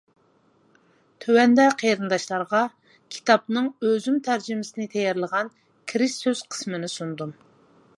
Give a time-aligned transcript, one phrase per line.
[1.25, 2.63] تۆۋەندە قېرىنداشلارغا
[3.17, 5.57] كىتابنىڭ ئۆزۈم تەرجىمىسىنى تەييارلىغان
[5.93, 7.41] كىرىش سۆز قىسمىنى سۇندۇم.